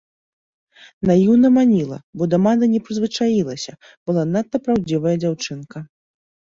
[1.09, 3.77] Наіўна маніла, бо да маны не прызвычаілася,
[4.09, 5.77] была надта праўдзівая дзяўчынка.